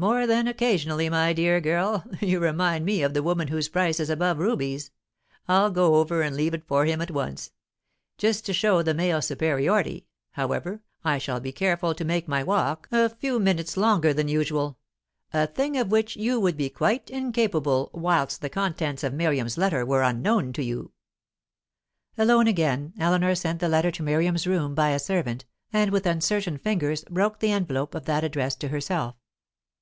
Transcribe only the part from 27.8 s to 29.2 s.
of that addressed to herself.